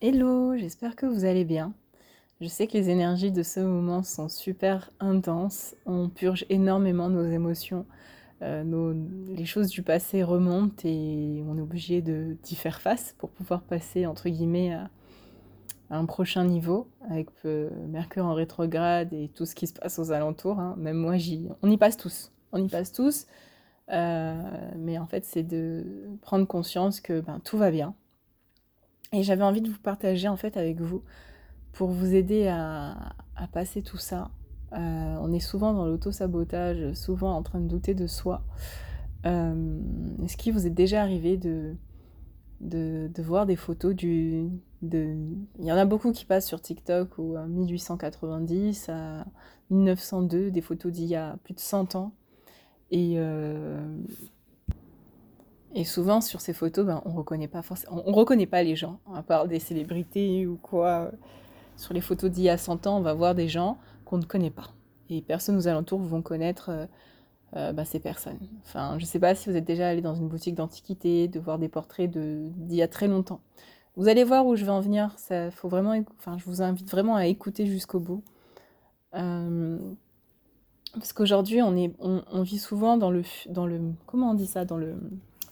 Hello, 0.00 0.56
j'espère 0.56 0.94
que 0.94 1.06
vous 1.06 1.24
allez 1.24 1.44
bien. 1.44 1.74
Je 2.40 2.46
sais 2.46 2.68
que 2.68 2.74
les 2.74 2.88
énergies 2.88 3.32
de 3.32 3.42
ce 3.42 3.58
moment 3.58 4.04
sont 4.04 4.28
super 4.28 4.92
intenses. 5.00 5.74
On 5.86 6.08
purge 6.08 6.46
énormément 6.50 7.08
nos 7.08 7.24
émotions. 7.24 7.84
Euh, 8.42 8.94
les 9.26 9.44
choses 9.44 9.66
du 9.70 9.82
passé 9.82 10.22
remontent 10.22 10.82
et 10.84 11.42
on 11.48 11.58
est 11.58 11.60
obligé 11.60 12.00
d'y 12.00 12.54
faire 12.54 12.80
face 12.80 13.16
pour 13.18 13.30
pouvoir 13.30 13.62
passer 13.62 14.06
entre 14.06 14.28
guillemets 14.28 14.72
à, 14.72 14.88
un 15.90 16.04
prochain 16.04 16.44
niveau 16.44 16.86
avec 17.10 17.30
euh, 17.44 17.68
Mercure 17.88 18.24
en 18.24 18.34
rétrograde 18.34 19.12
et 19.12 19.28
tout 19.34 19.46
ce 19.46 19.56
qui 19.56 19.66
se 19.66 19.72
passe 19.72 19.98
aux 19.98 20.12
alentours. 20.12 20.60
hein. 20.60 20.76
Même 20.78 20.96
moi, 20.98 21.14
on 21.60 21.68
y 21.68 21.76
passe 21.76 21.96
tous. 21.96 22.30
On 22.52 22.62
y 22.62 22.68
passe 22.68 22.92
tous. 22.92 23.26
Euh, 23.90 24.40
mais 24.76 24.96
en 24.96 25.06
fait, 25.06 25.24
c'est 25.24 25.42
de 25.42 25.84
prendre 26.22 26.46
conscience 26.46 27.00
que 27.00 27.20
ben, 27.20 27.40
tout 27.42 27.58
va 27.58 27.72
bien. 27.72 27.96
Et 29.12 29.22
j'avais 29.22 29.44
envie 29.44 29.62
de 29.62 29.70
vous 29.70 29.78
partager 29.78 30.28
en 30.28 30.36
fait 30.36 30.56
avec 30.56 30.80
vous 30.80 31.02
pour 31.72 31.88
vous 31.90 32.14
aider 32.14 32.48
à, 32.48 33.14
passer 33.52 33.82
tout 33.82 33.98
ça. 33.98 34.30
Euh, 34.72 35.16
on 35.20 35.32
est 35.32 35.40
souvent 35.40 35.72
dans 35.72 35.86
l'auto-sabotage, 35.86 36.92
souvent 36.94 37.34
en 37.36 37.42
train 37.42 37.60
de 37.60 37.68
douter 37.68 37.94
de 37.94 38.06
soi. 38.06 38.42
Euh, 39.26 39.80
Est-ce 40.24 40.36
qu'il 40.36 40.52
vous 40.52 40.66
est 40.66 40.70
déjà 40.70 41.02
arrivé 41.02 41.36
de, 41.36 41.76
de, 42.60 43.22
voir 43.22 43.46
des 43.46 43.56
photos 43.56 43.94
du... 43.94 44.48
De... 44.82 45.16
Il 45.58 45.64
y 45.64 45.72
en 45.72 45.76
a 45.76 45.84
beaucoup 45.84 46.12
qui 46.12 46.24
passent 46.24 46.46
sur 46.46 46.60
TikTok 46.60 47.16
ou 47.18 47.36
à 47.36 47.46
1890 47.46 48.88
à 48.90 49.24
1902, 49.70 50.50
des 50.50 50.60
photos 50.60 50.92
d'il 50.92 51.06
y 51.06 51.16
a 51.16 51.36
plus 51.44 51.54
de 51.54 51.60
100 51.60 51.94
ans. 51.94 52.12
Et, 52.90 53.14
euh, 53.16 53.80
et 55.78 55.84
souvent 55.84 56.20
sur 56.20 56.40
ces 56.40 56.52
photos, 56.52 56.84
ben, 56.84 57.00
on 57.04 57.12
reconnaît 57.12 57.46
pas 57.46 57.62
forcément, 57.62 58.02
on, 58.04 58.10
on 58.10 58.12
reconnaît 58.12 58.46
pas 58.46 58.64
les 58.64 58.74
gens, 58.74 58.98
à 59.14 59.22
part 59.22 59.46
des 59.46 59.60
célébrités 59.60 60.44
ou 60.44 60.56
quoi. 60.56 61.12
Sur 61.76 61.94
les 61.94 62.00
photos 62.00 62.32
d'il 62.32 62.42
y 62.42 62.48
a 62.48 62.58
100 62.58 62.88
ans, 62.88 62.98
on 62.98 63.00
va 63.00 63.14
voir 63.14 63.36
des 63.36 63.46
gens 63.46 63.78
qu'on 64.04 64.18
ne 64.18 64.24
connaît 64.24 64.50
pas. 64.50 64.72
Et 65.08 65.22
personne 65.22 65.56
aux 65.56 65.68
alentours 65.68 66.00
vont 66.00 66.20
connaître 66.20 66.70
euh, 66.70 66.86
euh, 67.56 67.72
bah, 67.72 67.84
ces 67.84 68.00
personnes. 68.00 68.40
Enfin, 68.64 68.96
je 68.98 69.04
ne 69.04 69.06
sais 69.08 69.20
pas 69.20 69.36
si 69.36 69.48
vous 69.48 69.54
êtes 69.54 69.64
déjà 69.64 69.88
allé 69.88 70.00
dans 70.00 70.16
une 70.16 70.26
boutique 70.26 70.56
d'antiquité, 70.56 71.28
de 71.28 71.38
voir 71.38 71.60
des 71.60 71.68
portraits 71.68 72.10
d'il 72.10 72.76
y 72.76 72.82
a 72.82 72.88
très 72.88 73.06
longtemps. 73.06 73.40
Vous 73.94 74.08
allez 74.08 74.24
voir 74.24 74.46
où 74.46 74.56
je 74.56 74.64
vais 74.64 74.72
en 74.72 74.80
venir. 74.80 75.14
Ça, 75.16 75.52
faut 75.52 75.68
vraiment, 75.68 75.94
enfin, 76.18 76.38
je 76.38 76.44
vous 76.44 76.60
invite 76.60 76.90
vraiment 76.90 77.14
à 77.14 77.26
écouter 77.26 77.66
jusqu'au 77.66 78.00
bout. 78.00 78.24
Euh, 79.14 79.78
parce 80.94 81.12
qu'aujourd'hui, 81.12 81.62
on, 81.62 81.92
on, 82.00 82.42
vit 82.42 82.58
souvent 82.58 82.96
dans 82.96 83.12
le, 83.12 83.22
dans 83.48 83.66
le, 83.66 83.80
comment 84.06 84.32
on 84.32 84.34
dit 84.34 84.48
ça, 84.48 84.64
dans 84.64 84.76
le, 84.76 84.96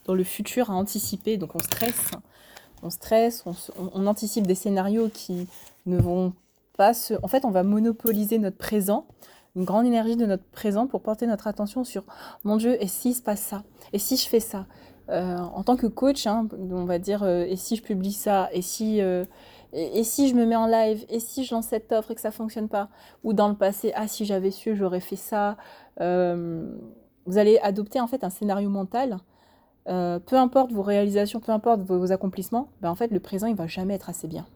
dans 0.07 0.15
le 0.15 0.25
futur 0.25 0.71
à 0.71 0.75
anticiper. 0.75 1.37
Donc 1.37 1.55
on 1.55 1.59
stresse, 1.59 2.11
on 2.83 2.91
stresse, 2.91 3.45
on, 3.47 3.55
on- 3.93 4.07
anticipe 4.07 4.47
des 4.47 4.55
scénarios 4.55 5.11
qui 5.13 5.47
ne 5.85 5.99
vont 5.99 6.33
pas 6.77 6.95
se... 6.95 7.15
En 7.23 7.29
fait, 7.29 7.45
on 7.45 7.51
va 7.51 7.63
monopoliser 7.63 8.39
notre 8.39 8.57
présent, 8.57 9.07
une 9.57 9.65
grande 9.65 9.87
énergie 9.87 10.17
de 10.17 10.27
notre 10.27 10.45
présent 10.45 10.87
pour 10.87 11.01
porter 11.01 11.27
notre 11.27 11.47
attention 11.47 11.85
sur 11.85 12.05
mon 12.45 12.57
Dieu, 12.57 12.83
et 12.83 12.87
s'il 12.87 13.15
se 13.15 13.23
passe 13.23 13.41
ça? 13.41 13.63
Et 13.93 13.99
si 13.99 14.17
je 14.17 14.29
fais 14.29 14.41
ça? 14.41 14.67
Euh, 15.09 15.39
En 15.39 15.63
tant 15.63 15.77
que 15.77 15.87
coach, 15.87 16.27
hein, 16.27 16.49
on 16.71 16.85
va 16.85 16.99
dire, 16.99 17.23
euh, 17.23 17.45
et 17.49 17.57
si 17.57 17.77
je 17.77 17.83
publie 17.83 18.13
ça? 18.13 18.49
Et 18.53 18.61
si, 18.61 19.01
euh, 19.01 19.25
si 20.03 20.29
je 20.29 20.35
me 20.35 20.45
mets 20.45 20.57
en 20.57 20.67
live? 20.67 21.07
Et 21.09 21.21
si 21.21 21.45
je 21.45 21.55
lance 21.55 21.69
cette 21.69 21.91
offre 21.93 22.11
et 22.11 22.15
que 22.15 22.21
ça 22.21 22.31
fonctionne 22.31 22.69
pas? 22.69 22.89
Ou 23.25 23.33
dans 23.33 23.49
le 23.49 23.55
passé, 23.55 23.93
ah, 23.95 24.09
si 24.09 24.25
j'avais 24.27 24.51
su, 24.51 24.77
j'aurais 24.77 25.01
fait 25.01 25.17
ça. 25.17 25.57
Vous 25.99 27.39
allez 27.39 27.59
adopter 27.59 28.01
en 28.01 28.07
fait 28.07 28.23
un 28.25 28.31
scénario 28.31 28.69
mental. 28.69 29.19
Euh, 29.89 30.19
peu 30.19 30.37
importe 30.37 30.73
vos 30.73 30.83
réalisations, 30.83 31.41
peu 31.41 31.53
importe 31.53 31.81
vos, 31.83 32.11
accomplissements, 32.11 32.69
ben, 32.83 32.91
en 32.91 32.95
fait, 32.95 33.11
le 33.11 33.21
présent, 33.21 33.47
il 33.47 33.55
va 33.55 33.67
jamais 33.67 33.95
être 33.95 34.11
assez 34.11 34.27
bien. 34.27 34.47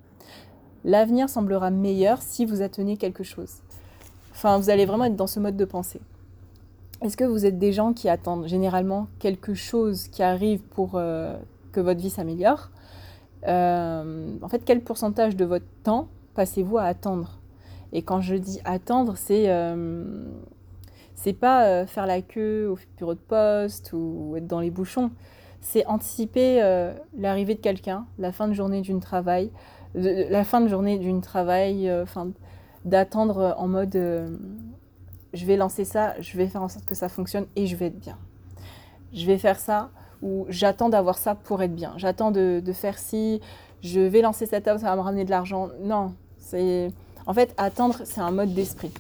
L'avenir 0.84 1.28
semblera 1.28 1.70
meilleur 1.70 2.20
si 2.22 2.44
vous 2.44 2.62
atteignez 2.62 2.96
quelque 2.96 3.22
chose. 3.22 3.56
Enfin, 4.32 4.58
vous 4.58 4.70
allez 4.70 4.86
vraiment 4.86 5.04
être 5.04 5.16
dans 5.16 5.26
ce 5.26 5.38
mode 5.38 5.56
de 5.56 5.64
pensée. 5.64 6.00
Est-ce 7.02 7.16
que 7.16 7.24
vous 7.24 7.46
êtes 7.46 7.58
des 7.58 7.72
gens 7.72 7.92
qui 7.92 8.08
attendent 8.08 8.46
généralement 8.46 9.06
quelque 9.18 9.54
chose 9.54 10.08
qui 10.08 10.22
arrive 10.22 10.60
pour 10.60 10.92
euh, 10.94 11.36
que 11.72 11.80
votre 11.80 12.00
vie 12.00 12.10
s'améliore? 12.10 12.70
Euh, 13.46 14.36
En 14.42 14.48
fait, 14.48 14.64
quel 14.64 14.80
pourcentage 14.80 15.36
de 15.36 15.44
votre 15.44 15.66
temps 15.82 16.08
passez-vous 16.34 16.78
à 16.78 16.84
attendre? 16.84 17.38
Et 17.92 18.02
quand 18.02 18.20
je 18.20 18.34
dis 18.36 18.60
attendre, 18.64 19.14
c'est 19.16 19.48
c'est 21.22 21.34
pas 21.34 21.66
euh, 21.66 21.86
faire 21.86 22.06
la 22.06 22.22
queue 22.22 22.68
au 22.68 22.78
bureau 22.96 23.12
de 23.12 23.20
poste 23.20 23.92
ou 23.92 24.36
être 24.36 24.46
dans 24.46 24.60
les 24.60 24.70
bouchons. 24.70 25.10
C'est 25.60 25.84
anticiper 25.84 26.62
euh, 26.62 26.94
l'arrivée 27.14 27.54
de 27.54 27.60
quelqu'un, 27.60 28.06
la 28.18 28.32
fin 28.32 28.48
de 28.48 28.54
journée 28.54 28.80
d'une 28.80 29.00
travail, 29.00 29.50
la 29.94 30.44
fin 30.44 30.62
de 30.62 30.68
journée 30.68 30.98
d'une 30.98 31.20
travail, 31.20 31.90
euh, 31.90 32.04
enfin, 32.04 32.30
d'attendre 32.86 33.54
en 33.58 33.68
mode 33.68 33.94
je 35.32 35.44
vais 35.44 35.56
lancer 35.56 35.84
ça, 35.84 36.18
je 36.20 36.38
vais 36.38 36.46
faire 36.46 36.62
en 36.62 36.68
sorte 36.68 36.86
que 36.86 36.94
ça 36.94 37.10
fonctionne 37.10 37.46
et 37.54 37.66
je 37.66 37.76
vais 37.76 37.86
être 37.86 38.00
bien. 38.00 38.16
Je 39.12 39.26
vais 39.26 39.36
faire 39.36 39.58
ça 39.58 39.90
ou 40.22 40.46
j'attends 40.48 40.88
d'avoir 40.88 41.18
ça 41.18 41.34
pour 41.34 41.62
être 41.62 41.74
bien. 41.74 41.92
J'attends 41.98 42.30
de, 42.30 42.62
de 42.64 42.72
faire 42.72 42.98
ci, 42.98 43.42
je 43.82 44.00
vais 44.00 44.22
lancer 44.22 44.46
cette 44.46 44.66
offre, 44.68 44.80
ça 44.80 44.88
va 44.88 44.96
me 44.96 45.02
ramener 45.02 45.26
de 45.26 45.30
l'argent. 45.30 45.68
Non, 45.82 46.14
c'est 46.38 46.90
en 47.26 47.34
fait 47.34 47.52
attendre, 47.58 48.00
c'est 48.04 48.22
un 48.22 48.30
mode 48.30 48.54
d'esprit. 48.54 48.92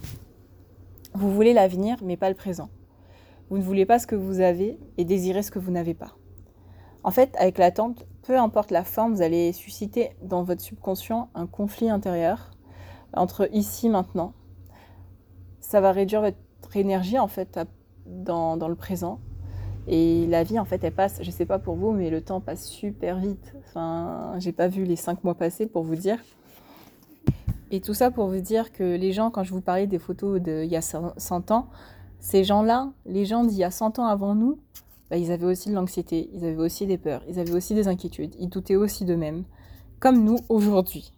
Vous 1.14 1.32
voulez 1.32 1.52
l'avenir, 1.52 1.96
mais 2.02 2.16
pas 2.16 2.28
le 2.28 2.36
présent. 2.36 2.70
Vous 3.48 3.58
ne 3.58 3.62
voulez 3.62 3.84
pas 3.84 3.98
ce 3.98 4.06
que 4.06 4.14
vous 4.14 4.40
avez 4.40 4.78
et 4.96 5.04
désirez 5.04 5.42
ce 5.42 5.50
que 5.50 5.58
vous 5.58 5.72
n'avez 5.72 5.94
pas. 5.94 6.16
En 7.02 7.10
fait, 7.10 7.34
avec 7.38 7.58
l'attente, 7.58 8.06
peu 8.22 8.38
importe 8.38 8.70
la 8.70 8.84
forme, 8.84 9.14
vous 9.14 9.22
allez 9.22 9.52
susciter 9.52 10.10
dans 10.22 10.42
votre 10.42 10.60
subconscient 10.60 11.30
un 11.34 11.46
conflit 11.46 11.90
intérieur 11.90 12.50
entre 13.12 13.48
ici 13.52 13.88
maintenant. 13.88 14.34
Ça 15.60 15.80
va 15.80 15.92
réduire 15.92 16.20
votre 16.20 16.76
énergie 16.76 17.18
en 17.18 17.26
fait 17.26 17.58
dans, 18.06 18.56
dans 18.56 18.68
le 18.68 18.76
présent. 18.76 19.18
Et 19.88 20.26
la 20.28 20.44
vie 20.44 20.58
en 20.58 20.64
fait 20.64 20.84
elle 20.84 20.94
passe, 20.94 21.20
je 21.22 21.30
sais 21.30 21.46
pas 21.46 21.58
pour 21.58 21.74
vous, 21.74 21.90
mais 21.90 22.10
le 22.10 22.20
temps 22.20 22.40
passe 22.40 22.66
super 22.66 23.18
vite. 23.18 23.54
Enfin, 23.66 24.34
j'ai 24.38 24.52
pas 24.52 24.68
vu 24.68 24.84
les 24.84 24.96
cinq 24.96 25.24
mois 25.24 25.34
passer 25.34 25.66
pour 25.66 25.82
vous 25.82 25.96
dire. 25.96 26.18
Et 27.70 27.80
tout 27.80 27.94
ça 27.94 28.10
pour 28.10 28.26
vous 28.26 28.40
dire 28.40 28.72
que 28.72 28.82
les 28.82 29.12
gens, 29.12 29.30
quand 29.30 29.44
je 29.44 29.52
vous 29.52 29.60
parlais 29.60 29.86
des 29.86 29.98
photos 29.98 30.40
d'il 30.40 30.66
y 30.66 30.76
a 30.76 30.82
100 30.82 31.50
ans, 31.50 31.68
ces 32.18 32.42
gens-là, 32.42 32.90
les 33.06 33.24
gens 33.24 33.44
d'il 33.44 33.58
y 33.58 33.64
a 33.64 33.70
100 33.70 33.98
ans 34.00 34.06
avant 34.06 34.34
nous, 34.34 34.58
bah, 35.08 35.16
ils 35.16 35.30
avaient 35.30 35.46
aussi 35.46 35.70
de 35.70 35.74
l'anxiété, 35.74 36.30
ils 36.32 36.44
avaient 36.44 36.56
aussi 36.56 36.86
des 36.86 36.98
peurs, 36.98 37.22
ils 37.28 37.38
avaient 37.38 37.52
aussi 37.52 37.74
des 37.74 37.88
inquiétudes, 37.88 38.34
ils 38.38 38.48
doutaient 38.48 38.76
aussi 38.76 39.04
d'eux-mêmes, 39.04 39.44
comme 40.00 40.24
nous 40.24 40.38
aujourd'hui. 40.48 41.12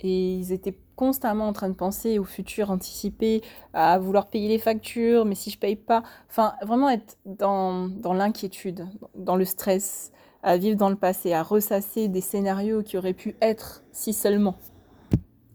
Et 0.00 0.34
ils 0.34 0.52
étaient 0.52 0.78
constamment 0.94 1.48
en 1.48 1.52
train 1.52 1.68
de 1.68 1.74
penser 1.74 2.18
au 2.18 2.24
futur, 2.24 2.70
anticiper, 2.70 3.42
à 3.72 3.98
vouloir 3.98 4.28
payer 4.28 4.48
les 4.48 4.58
factures, 4.58 5.24
mais 5.24 5.34
si 5.34 5.50
je 5.50 5.58
paye 5.58 5.76
pas, 5.76 6.02
enfin 6.30 6.54
vraiment 6.62 6.88
être 6.88 7.18
dans, 7.24 7.88
dans 7.88 8.14
l'inquiétude, 8.14 8.86
dans 9.16 9.36
le 9.36 9.44
stress, 9.44 10.12
à 10.42 10.56
vivre 10.56 10.76
dans 10.76 10.90
le 10.90 10.96
passé, 10.96 11.32
à 11.32 11.42
ressasser 11.42 12.08
des 12.08 12.20
scénarios 12.20 12.82
qui 12.82 12.96
auraient 12.96 13.14
pu 13.14 13.36
être 13.40 13.82
si 13.92 14.12
seulement. 14.12 14.56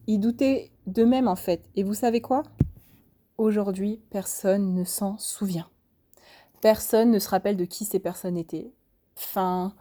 Ils 0.08 0.20
doutaient 0.20 0.72
d'eux-mêmes 0.88 1.28
en 1.28 1.36
fait. 1.36 1.70
Et 1.76 1.84
vous 1.84 1.94
savez 1.94 2.22
quoi? 2.22 2.44
Aujourd'hui, 3.38 4.02
personne 4.10 4.74
ne 4.74 4.84
s'en 4.84 5.18
souvient. 5.18 5.70
Personne 6.62 7.12
ne 7.12 7.20
se 7.20 7.30
rappelle 7.30 7.58
de 7.58 7.66
qui 7.66 7.86
ces 7.86 8.00
personnes 8.00 8.38
étaient. 8.38 8.72
Enfin, 9.18 9.74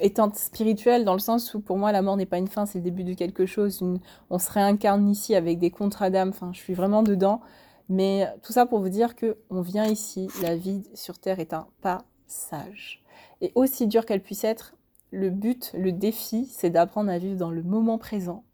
étant 0.00 0.32
spirituel 0.34 1.04
dans 1.04 1.12
le 1.12 1.18
sens 1.18 1.54
où 1.54 1.60
pour 1.60 1.78
moi 1.78 1.92
la 1.92 2.02
mort 2.02 2.16
n'est 2.16 2.26
pas 2.26 2.38
une 2.38 2.48
fin, 2.48 2.66
c'est 2.66 2.78
le 2.78 2.84
début 2.84 3.04
de 3.04 3.14
quelque 3.14 3.46
chose. 3.46 3.82
On 4.30 4.38
se 4.38 4.50
réincarne 4.50 5.08
ici 5.08 5.34
avec 5.34 5.58
des 5.58 5.70
contrats 5.70 6.10
d'âme. 6.10 6.30
Enfin, 6.30 6.50
je 6.52 6.58
suis 6.58 6.74
vraiment 6.74 7.02
dedans. 7.02 7.40
Mais 7.88 8.26
tout 8.42 8.52
ça 8.52 8.66
pour 8.66 8.80
vous 8.80 8.90
dire 8.90 9.16
que 9.16 9.38
on 9.48 9.62
vient 9.62 9.86
ici, 9.86 10.28
la 10.42 10.56
vie 10.56 10.82
sur 10.94 11.18
Terre 11.18 11.40
est 11.40 11.54
un 11.54 11.66
passage. 11.80 13.02
Et 13.40 13.52
aussi 13.54 13.86
dur 13.86 14.04
qu'elle 14.04 14.22
puisse 14.22 14.44
être, 14.44 14.74
le 15.10 15.30
but, 15.30 15.72
le 15.74 15.92
défi, 15.92 16.46
c'est 16.46 16.70
d'apprendre 16.70 17.10
à 17.10 17.18
vivre 17.18 17.36
dans 17.36 17.50
le 17.50 17.62
moment 17.62 17.96
présent, 17.96 18.44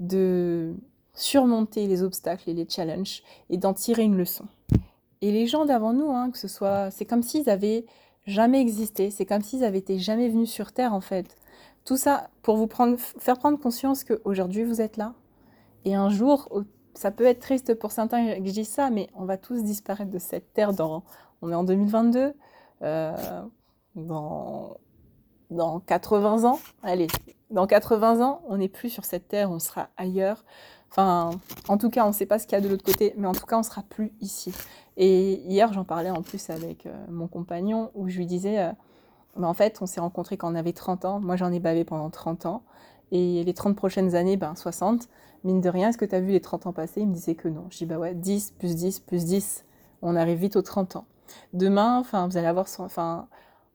de 0.00 0.74
surmonter 1.14 1.86
les 1.86 2.02
obstacles 2.02 2.50
et 2.50 2.54
les 2.54 2.66
challenges 2.68 3.22
et 3.48 3.58
d'en 3.58 3.74
tirer 3.74 4.02
une 4.02 4.16
leçon. 4.16 4.46
Et 5.22 5.30
les 5.30 5.46
gens 5.46 5.66
d'avant 5.66 5.92
nous, 5.92 6.10
hein, 6.10 6.30
que 6.30 6.38
ce 6.38 6.48
soit, 6.48 6.90
c'est 6.90 7.04
comme 7.04 7.22
s'ils 7.22 7.50
avaient 7.50 7.84
jamais 8.26 8.60
existé, 8.60 9.10
c'est 9.10 9.26
comme 9.26 9.42
s'ils 9.42 9.64
avaient 9.64 9.78
été 9.78 9.98
jamais 9.98 10.28
venus 10.28 10.50
sur 10.50 10.72
Terre 10.72 10.94
en 10.94 11.00
fait. 11.00 11.36
Tout 11.84 11.96
ça 11.96 12.30
pour 12.42 12.56
vous 12.56 12.66
prendre, 12.66 12.98
faire 12.98 13.38
prendre 13.38 13.58
conscience 13.58 14.04
qu'aujourd'hui 14.04 14.64
vous 14.64 14.80
êtes 14.80 14.96
là. 14.96 15.14
Et 15.84 15.94
un 15.94 16.10
jour, 16.10 16.48
ça 16.94 17.10
peut 17.10 17.24
être 17.24 17.40
triste 17.40 17.74
pour 17.74 17.92
certains 17.92 18.40
que 18.40 18.50
je 18.50 18.62
ça, 18.62 18.90
mais 18.90 19.08
on 19.14 19.24
va 19.24 19.36
tous 19.36 19.62
disparaître 19.62 20.10
de 20.10 20.18
cette 20.18 20.52
Terre 20.52 20.72
dans, 20.72 21.02
on 21.42 21.50
est 21.50 21.54
en 21.54 21.64
2022, 21.64 22.34
euh, 22.82 23.42
dans, 23.94 24.76
dans 25.50 25.80
80 25.80 26.44
ans, 26.44 26.60
allez, 26.82 27.08
dans 27.50 27.66
80 27.66 28.24
ans, 28.24 28.42
on 28.48 28.58
n'est 28.58 28.68
plus 28.68 28.90
sur 28.90 29.04
cette 29.04 29.28
Terre, 29.28 29.50
on 29.50 29.58
sera 29.58 29.88
ailleurs. 29.96 30.44
Enfin, 30.90 31.30
en 31.68 31.78
tout 31.78 31.90
cas, 31.90 32.04
on 32.04 32.08
ne 32.08 32.12
sait 32.12 32.26
pas 32.26 32.38
ce 32.38 32.46
qu'il 32.46 32.56
y 32.56 32.60
a 32.60 32.60
de 32.60 32.68
l'autre 32.68 32.84
côté, 32.84 33.14
mais 33.16 33.26
en 33.26 33.32
tout 33.32 33.46
cas, 33.46 33.58
on 33.58 33.62
sera 33.62 33.82
plus 33.82 34.12
ici. 34.20 34.52
Et 34.96 35.34
hier, 35.46 35.72
j'en 35.72 35.84
parlais 35.84 36.10
en 36.10 36.22
plus 36.22 36.50
avec 36.50 36.86
euh, 36.86 37.06
mon 37.08 37.28
compagnon, 37.28 37.90
où 37.94 38.08
je 38.08 38.18
lui 38.18 38.26
disais, 38.26 38.60
euh, 38.60 38.72
en 39.42 39.54
fait, 39.54 39.78
on 39.80 39.86
s'est 39.86 40.00
rencontrés 40.00 40.36
quand 40.36 40.50
on 40.50 40.56
avait 40.56 40.72
30 40.72 41.04
ans. 41.04 41.20
Moi, 41.20 41.36
j'en 41.36 41.52
ai 41.52 41.60
bavé 41.60 41.84
pendant 41.84 42.10
30 42.10 42.46
ans. 42.46 42.62
et 43.12 43.42
les 43.44 43.54
30 43.54 43.76
prochaines 43.76 44.14
années, 44.14 44.36
ben 44.36 44.54
60. 44.54 45.08
Mine 45.42 45.60
de 45.60 45.68
rien, 45.68 45.88
est-ce 45.88 45.98
que 45.98 46.04
tu 46.04 46.14
as 46.14 46.20
vu 46.20 46.32
les 46.32 46.40
30 46.40 46.66
ans 46.66 46.72
passés 46.72 47.00
Il 47.00 47.08
me 47.08 47.14
disait 47.14 47.34
que 47.34 47.48
non. 47.48 47.66
Je 47.70 47.78
dis 47.78 47.86
bah 47.86 47.98
ouais, 47.98 48.14
10 48.14 48.52
plus 48.58 48.76
10 48.76 49.00
plus 49.00 49.24
10. 49.24 49.64
On 50.02 50.16
arrive 50.16 50.38
vite 50.38 50.56
aux 50.56 50.62
30 50.62 50.96
ans. 50.96 51.06
Demain, 51.52 51.98
enfin, 51.98 52.26
vous 52.26 52.36
allez 52.36 52.46
avoir, 52.46 52.66
enfin, 52.78 53.28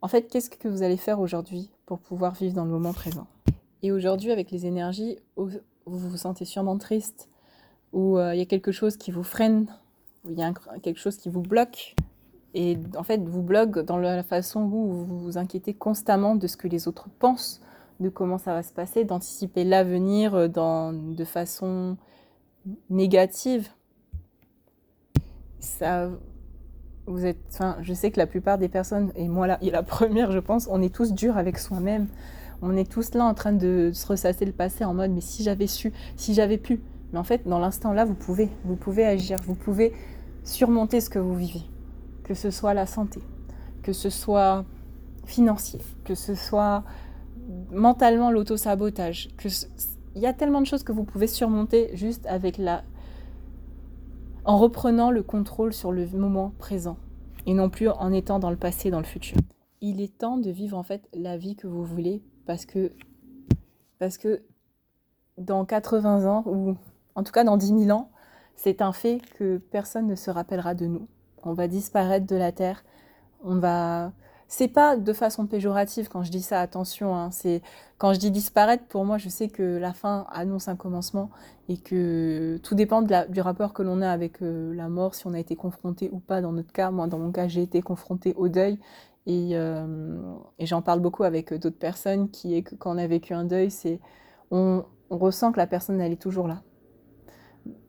en 0.05 0.07
fait, 0.07 0.27
qu'est-ce 0.27 0.51
que 0.51 0.67
vous 0.67 0.83
allez 0.83 0.97
faire 0.97 1.19
aujourd'hui 1.19 1.71
pour 1.87 1.97
pouvoir 1.97 2.35
vivre 2.35 2.53
dans 2.53 2.63
le 2.63 2.69
moment 2.69 2.93
présent? 2.93 3.25
Et 3.81 3.91
aujourd'hui, 3.91 4.29
avec 4.29 4.51
les 4.51 4.67
énergies, 4.67 5.17
vous 5.35 5.49
vous 5.87 6.15
sentez 6.15 6.45
sûrement 6.45 6.77
triste, 6.77 7.27
ou 7.91 8.19
euh, 8.19 8.35
il 8.35 8.37
y 8.37 8.41
a 8.43 8.45
quelque 8.45 8.71
chose 8.71 8.97
qui 8.97 9.09
vous 9.09 9.23
freine, 9.23 9.65
ou 10.23 10.29
il 10.29 10.37
y 10.37 10.43
a 10.43 10.53
quelque 10.83 10.99
chose 10.99 11.17
qui 11.17 11.27
vous 11.29 11.41
bloque, 11.41 11.95
et 12.53 12.77
en 12.95 13.01
fait 13.01 13.17
vous 13.17 13.41
bloque 13.41 13.79
dans 13.79 13.97
la 13.97 14.21
façon 14.21 14.65
où 14.65 15.05
vous 15.05 15.17
vous 15.17 15.37
inquiétez 15.39 15.73
constamment 15.73 16.35
de 16.35 16.45
ce 16.45 16.55
que 16.55 16.67
les 16.67 16.87
autres 16.87 17.09
pensent, 17.17 17.59
de 17.99 18.09
comment 18.09 18.37
ça 18.37 18.53
va 18.53 18.61
se 18.61 18.73
passer, 18.73 19.05
d'anticiper 19.05 19.63
l'avenir 19.63 20.35
euh, 20.35 20.47
de 20.47 21.25
façon 21.25 21.97
négative. 22.91 23.69
Ça, 25.59 26.11
vous 27.07 27.25
êtes, 27.25 27.37
je 27.81 27.93
sais 27.93 28.11
que 28.11 28.19
la 28.19 28.27
plupart 28.27 28.57
des 28.57 28.69
personnes, 28.69 29.11
et 29.15 29.27
moi 29.27 29.47
là, 29.47 29.57
et 29.61 29.69
la 29.71 29.83
première, 29.83 30.31
je 30.31 30.39
pense, 30.39 30.67
on 30.71 30.81
est 30.81 30.93
tous 30.93 31.13
durs 31.13 31.37
avec 31.37 31.57
soi-même. 31.57 32.07
On 32.61 32.75
est 32.75 32.89
tous 32.89 33.13
là 33.13 33.25
en 33.25 33.33
train 33.33 33.51
de 33.51 33.91
se 33.93 34.07
ressasser 34.07 34.45
le 34.45 34.51
passé 34.51 34.85
en 34.85 34.93
mode, 34.93 35.11
mais 35.11 35.21
si 35.21 35.43
j'avais 35.43 35.67
su, 35.67 35.91
si 36.15 36.33
j'avais 36.33 36.57
pu. 36.57 36.81
Mais 37.11 37.19
en 37.19 37.23
fait, 37.23 37.47
dans 37.47 37.59
l'instant 37.59 37.93
là, 37.93 38.05
vous 38.05 38.15
pouvez, 38.15 38.49
vous 38.63 38.75
pouvez 38.75 39.05
agir, 39.05 39.39
vous 39.45 39.55
pouvez 39.55 39.93
surmonter 40.43 41.01
ce 41.01 41.09
que 41.09 41.19
vous 41.19 41.35
vivez. 41.35 41.63
Que 42.23 42.33
ce 42.33 42.49
soit 42.49 42.73
la 42.73 42.85
santé, 42.85 43.19
que 43.83 43.93
ce 43.93 44.09
soit 44.09 44.65
financier, 45.25 45.79
que 46.05 46.15
ce 46.15 46.33
soit 46.33 46.83
mentalement 47.71 48.31
l'auto-sabotage, 48.31 49.29
que 49.37 49.49
il 50.15 50.21
y 50.21 50.27
a 50.27 50.33
tellement 50.33 50.61
de 50.61 50.65
choses 50.65 50.83
que 50.83 50.93
vous 50.93 51.03
pouvez 51.03 51.27
surmonter 51.27 51.91
juste 51.93 52.25
avec 52.25 52.57
la 52.57 52.83
en 54.45 54.57
reprenant 54.57 55.11
le 55.11 55.23
contrôle 55.23 55.73
sur 55.73 55.91
le 55.91 56.07
moment 56.07 56.53
présent 56.59 56.97
et 57.47 57.53
non 57.53 57.69
plus 57.69 57.89
en 57.89 58.13
étant 58.13 58.39
dans 58.39 58.51
le 58.51 58.55
passé, 58.55 58.91
dans 58.91 58.99
le 58.99 59.05
futur. 59.05 59.37
Il 59.81 60.01
est 60.01 60.17
temps 60.17 60.37
de 60.37 60.49
vivre 60.49 60.77
en 60.77 60.83
fait 60.83 61.07
la 61.13 61.37
vie 61.37 61.55
que 61.55 61.67
vous 61.67 61.83
voulez 61.83 62.23
parce 62.45 62.65
que 62.65 62.91
parce 63.99 64.17
que 64.17 64.43
dans 65.37 65.65
80 65.65 66.25
ans 66.25 66.43
ou 66.45 66.75
en 67.15 67.23
tout 67.23 67.31
cas 67.31 67.43
dans 67.43 67.57
10 67.57 67.85
000 67.85 67.97
ans, 67.97 68.09
c'est 68.55 68.81
un 68.81 68.91
fait 68.91 69.19
que 69.37 69.57
personne 69.57 70.07
ne 70.07 70.15
se 70.15 70.29
rappellera 70.29 70.75
de 70.75 70.85
nous. 70.85 71.07
On 71.43 71.53
va 71.53 71.67
disparaître 71.67 72.25
de 72.25 72.35
la 72.35 72.51
terre, 72.51 72.83
on 73.43 73.57
va 73.57 74.11
c'est 74.47 74.67
pas 74.67 74.95
de 74.95 75.13
façon 75.13 75.47
péjorative 75.47 76.07
quand 76.07 76.23
je 76.23 76.31
dis 76.31 76.41
ça, 76.41 76.61
attention. 76.61 77.15
Hein, 77.15 77.31
c'est 77.31 77.61
quand 77.97 78.13
je 78.13 78.19
dis 78.19 78.31
disparaître, 78.31 78.85
pour 78.85 79.05
moi, 79.05 79.17
je 79.17 79.29
sais 79.29 79.47
que 79.47 79.77
la 79.77 79.93
fin 79.93 80.25
annonce 80.31 80.67
un 80.67 80.75
commencement 80.75 81.29
et 81.67 81.77
que 81.77 82.57
tout 82.63 82.75
dépend 82.75 83.01
du 83.01 83.41
rapport 83.41 83.73
que 83.73 83.81
l'on 83.81 84.01
a 84.01 84.09
avec 84.09 84.41
euh, 84.41 84.73
la 84.75 84.87
mort, 84.89 85.15
si 85.15 85.25
on 85.27 85.33
a 85.33 85.39
été 85.39 85.55
confronté 85.55 86.09
ou 86.11 86.19
pas. 86.19 86.41
Dans 86.41 86.51
notre 86.51 86.71
cas, 86.71 86.91
moi, 86.91 87.07
dans 87.07 87.19
mon 87.19 87.31
cas, 87.31 87.47
j'ai 87.47 87.63
été 87.63 87.81
confronté 87.81 88.33
au 88.37 88.47
deuil 88.47 88.79
et, 89.25 89.51
euh, 89.53 90.15
j'en 90.59 90.81
parle 90.81 90.99
beaucoup 90.99 91.23
avec 91.23 91.53
d'autres 91.53 91.77
personnes 91.79 92.29
qui 92.29 92.63
quand 92.63 92.93
on 92.93 92.97
a 92.97 93.07
vécu 93.07 93.33
un 93.33 93.43
deuil, 93.43 93.71
c'est 93.71 93.99
on, 94.51 94.85
on 95.09 95.17
ressent 95.17 95.51
que 95.51 95.57
la 95.57 95.67
personne 95.67 95.99
elle 95.99 96.11
est 96.11 96.21
toujours 96.21 96.47
là. 96.47 96.61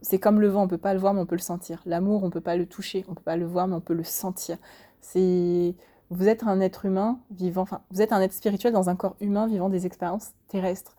C'est 0.01 0.19
comme 0.19 0.41
le 0.41 0.49
vent, 0.49 0.63
on 0.63 0.69
peut 0.69 0.79
pas 0.79 0.95
le 0.95 1.01
voir 1.01 1.13
mais 1.13 1.21
on 1.21 1.27
peut 1.27 1.37
le 1.37 1.41
sentir. 1.43 1.83
L'amour, 1.85 2.25
on 2.25 2.31
peut 2.31 2.41
pas 2.41 2.57
le 2.57 2.67
toucher, 2.67 3.05
on 3.09 3.15
peut 3.15 3.23
pas 3.23 3.37
le 3.37 3.45
voir 3.45 3.69
mais 3.69 3.75
on 3.75 3.81
peut 3.81 3.95
le 3.95 4.05
sentir. 4.05 4.57
C'est 5.01 5.75
vous 6.11 6.29
êtes 6.29 6.45
un 6.45 6.61
être 6.61 6.85
humain 6.85 7.19
vivant, 7.31 7.63
enfin, 7.63 7.81
vous 7.91 8.03
êtes 8.03 8.13
un 8.13 8.21
être 8.21 8.33
spirituel 8.33 8.73
dans 8.73 8.89
un 8.89 8.97
corps 8.97 9.17
humain 9.21 9.47
vivant 9.47 9.69
des 9.69 9.87
expériences 9.87 10.31
terrestres. 10.49 10.97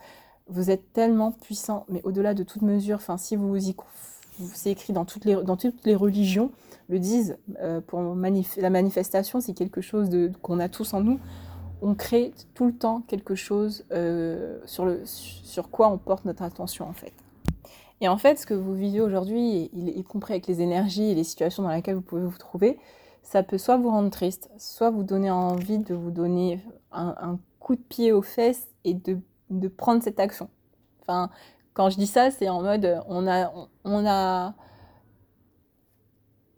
Vous 0.50 0.70
êtes 0.70 0.94
tellement 0.94 1.32
puissant, 1.32 1.86
mais 1.90 2.02
au-delà 2.04 2.34
de 2.34 2.44
toute 2.44 2.62
mesure, 2.62 2.98
enfin, 2.98 3.18
si 3.18 3.36
vous 3.36 3.70
y 3.70 3.76
c'est 4.54 4.72
écrit 4.72 4.94
dans 4.94 5.06
toutes 5.06 5.26
les, 5.26 5.36
dans 5.36 5.58
toutes 5.58 5.86
les 5.86 5.96
religions, 5.96 6.52
le 6.90 7.00
disent, 7.00 7.38
euh, 7.60 7.82
pour 7.82 8.02
la 8.02 8.70
manifestation, 8.70 9.42
c'est 9.42 9.54
quelque 9.54 9.82
chose 9.82 10.10
qu'on 10.42 10.60
a 10.60 10.70
tous 10.70 10.94
en 10.94 11.02
nous. 11.02 11.20
On 11.82 11.96
crée 11.96 12.34
tout 12.54 12.66
le 12.66 12.74
temps 12.74 13.02
quelque 13.08 13.36
chose 13.36 13.86
euh, 13.92 14.60
sur, 14.66 14.86
le, 14.86 15.02
sur 15.06 15.70
quoi 15.70 15.90
on 15.90 15.98
porte 15.98 16.26
notre 16.26 16.44
attention, 16.44 16.88
en 16.88 16.94
fait. 16.94 17.14
Et 18.00 18.08
en 18.08 18.18
fait, 18.18 18.40
ce 18.40 18.46
que 18.46 18.54
vous 18.54 18.76
vivez 18.76 19.02
aujourd'hui, 19.02 19.72
y 19.74 20.04
compris 20.04 20.34
avec 20.34 20.48
les 20.48 20.62
énergies 20.62 21.10
et 21.10 21.16
les 21.16 21.24
situations 21.24 21.64
dans 21.64 21.70
lesquelles 21.70 21.96
vous 21.96 22.02
pouvez 22.02 22.22
vous 22.22 22.38
trouver, 22.38 22.78
ça 23.28 23.44
peut 23.44 23.58
soit 23.58 23.76
vous 23.76 23.90
rendre 23.90 24.10
triste, 24.10 24.50
soit 24.58 24.90
vous 24.90 25.04
donner 25.04 25.30
envie 25.30 25.80
de 25.80 25.94
vous 25.94 26.12
donner 26.12 26.62
un, 26.94 27.38
coup 27.60 27.76
de 27.76 27.82
pied 27.82 28.14
aux 28.14 28.22
fesses 28.22 28.70
et 28.86 28.94
de, 28.94 29.20
de, 29.50 29.68
prendre 29.68 30.02
cette 30.02 30.22
action. 30.22 30.50
Enfin, 31.02 31.30
quand 31.74 31.90
je 31.90 31.98
dis 31.98 32.08
ça, 32.08 32.32
c'est 32.32 32.48
en 32.48 32.62
mode 32.62 33.02
on 33.10 33.28
a, 33.28 33.52
on 33.84 34.06
a 34.08 34.56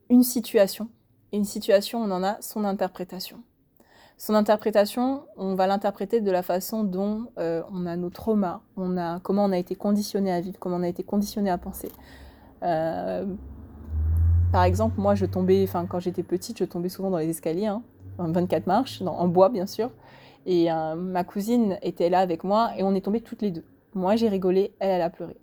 une 0.10 0.22
situation. 0.22 0.90
Et 1.32 1.38
une 1.38 1.46
situation, 1.46 2.04
on 2.04 2.12
en 2.12 2.24
a 2.24 2.40
son 2.40 2.64
interprétation. 2.64 3.42
Son 4.20 4.36
interprétation, 4.36 5.24
on 5.38 5.56
va 5.56 5.66
l'interpréter 5.66 6.22
de 6.22 6.30
la 6.30 6.44
façon 6.44 6.84
dont 6.84 7.32
euh, 7.40 7.64
on 7.72 7.88
a 7.88 7.96
nos 7.96 8.12
traumas, 8.12 8.62
on 8.78 8.96
a 8.96 9.20
comment 9.22 9.46
on 9.46 9.52
a 9.52 9.58
été 9.58 9.74
conditionné 9.74 10.32
à 10.32 10.40
vivre, 10.40 10.60
comment 10.60 10.76
on 10.76 10.84
a 10.84 10.88
été 10.88 11.02
conditionné 11.02 11.50
à 11.50 11.58
penser. 11.58 11.92
Euh, 12.62 13.26
par 14.52 14.64
exemple, 14.64 15.00
moi, 15.00 15.16
je 15.16 15.26
tombais, 15.26 15.64
enfin, 15.64 15.86
quand 15.86 16.00
j'étais 16.00 16.24
petite, 16.24 16.58
je 16.60 16.66
tombais 16.66 16.90
souvent 16.90 17.10
dans 17.10 17.18
les 17.18 17.30
escaliers, 17.30 17.68
hein, 17.68 17.82
24 18.18 18.68
marches, 18.68 19.02
en 19.02 19.28
bois, 19.28 19.50
bien 19.50 19.66
sûr. 19.66 19.92
Et 20.46 20.72
euh, 20.72 20.96
ma 20.96 21.24
cousine 21.24 21.78
était 21.82 22.10
là 22.10 22.20
avec 22.20 22.44
moi 22.44 22.72
et 22.78 22.84
on 22.84 22.96
est 22.96 23.02
tombées 23.02 23.22
toutes 23.22 23.42
les 23.42 23.52
deux. 23.52 23.66
Moi, 23.94 24.16
j'ai 24.16 24.30
rigolé, 24.30 24.74
elle, 24.80 24.92
elle 24.92 25.02
a 25.02 25.10
pleuré. 25.10 25.36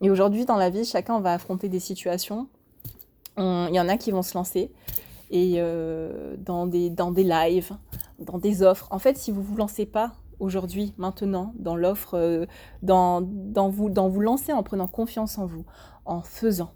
Et 0.00 0.10
aujourd'hui, 0.10 0.44
dans 0.44 0.56
la 0.56 0.70
vie, 0.70 0.84
chacun 0.84 1.20
va 1.20 1.32
affronter 1.32 1.68
des 1.68 1.80
situations. 1.80 2.48
Il 3.36 3.70
y 3.72 3.80
en 3.80 3.88
a 3.88 3.96
qui 3.96 4.12
vont 4.12 4.22
se 4.22 4.36
lancer 4.36 4.70
et 5.30 5.54
euh, 5.56 6.36
dans, 6.38 6.66
des, 6.66 6.90
dans 6.90 7.10
des 7.10 7.24
lives, 7.24 7.72
dans 8.20 8.38
des 8.38 8.62
offres. 8.62 8.86
En 8.90 8.98
fait, 8.98 9.16
si 9.18 9.32
vous 9.32 9.40
ne 9.40 9.46
vous 9.46 9.56
lancez 9.56 9.86
pas 9.86 10.12
aujourd'hui, 10.38 10.94
maintenant, 10.98 11.52
dans 11.58 11.74
l'offre, 11.74 12.14
euh, 12.14 12.46
dans, 12.82 13.20
dans, 13.22 13.68
vous, 13.68 13.90
dans 13.90 14.08
vous 14.08 14.20
lancer 14.20 14.52
en 14.52 14.62
prenant 14.62 14.86
confiance 14.86 15.38
en 15.38 15.46
vous, 15.46 15.64
en 16.04 16.22
faisant, 16.22 16.70